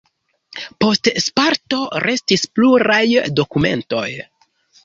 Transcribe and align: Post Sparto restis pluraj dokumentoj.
Post 0.83 1.09
Sparto 1.25 1.81
restis 2.05 2.47
pluraj 2.57 3.01
dokumentoj. 3.41 4.09